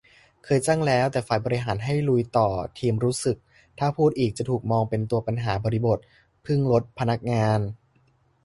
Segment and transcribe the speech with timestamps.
[0.43, 3.37] เคยแจ้งแล้ว แต่ฝ่ายบริหารให้ลุยต่อ ทีมรู้สึก
[3.79, 5.99] ถ้าพูดอีกจะถูกมองเป็นตัวปัญหา บริบท:
[6.43, 7.59] เพิ่งลดพนักงาน